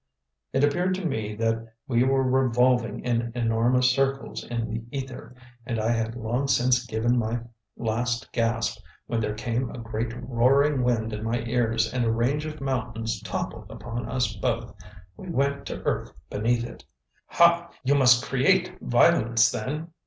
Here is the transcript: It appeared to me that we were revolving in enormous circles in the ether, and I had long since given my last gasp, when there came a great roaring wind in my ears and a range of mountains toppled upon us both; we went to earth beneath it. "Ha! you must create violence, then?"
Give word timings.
It 0.51 0.63
appeared 0.63 0.95
to 0.95 1.05
me 1.05 1.35
that 1.35 1.63
we 1.87 2.03
were 2.03 2.23
revolving 2.23 3.01
in 3.01 3.31
enormous 3.35 3.91
circles 3.91 4.43
in 4.43 4.65
the 4.65 4.83
ether, 4.89 5.35
and 5.63 5.79
I 5.79 5.91
had 5.91 6.15
long 6.15 6.47
since 6.47 6.83
given 6.87 7.19
my 7.19 7.41
last 7.77 8.31
gasp, 8.31 8.81
when 9.05 9.19
there 9.19 9.35
came 9.35 9.69
a 9.69 9.77
great 9.77 10.11
roaring 10.27 10.81
wind 10.83 11.13
in 11.13 11.23
my 11.23 11.41
ears 11.41 11.93
and 11.93 12.03
a 12.03 12.11
range 12.11 12.47
of 12.47 12.59
mountains 12.59 13.21
toppled 13.21 13.69
upon 13.69 14.09
us 14.09 14.33
both; 14.35 14.73
we 15.17 15.29
went 15.29 15.67
to 15.67 15.83
earth 15.83 16.11
beneath 16.31 16.63
it. 16.63 16.83
"Ha! 17.27 17.69
you 17.83 17.93
must 17.93 18.25
create 18.25 18.79
violence, 18.81 19.51
then?" 19.51 19.89